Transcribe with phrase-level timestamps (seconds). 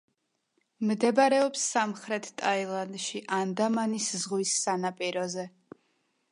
[0.91, 5.49] მდებარეობს სამხრეთ ტაილანდში, ანდამანის ზღვის სანაპიროზე.